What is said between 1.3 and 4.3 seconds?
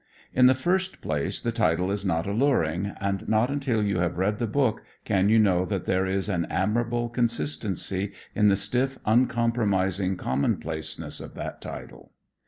the title is not alluring, and not until you have